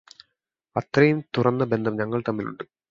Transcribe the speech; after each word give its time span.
അത്രയും 0.75 1.19
തുറന്ന 1.37 1.63
ബന്ധം 1.65 1.95
ഞങ്ങൾ 1.95 2.21
തമ്മിലുണ്ട്. 2.29 2.63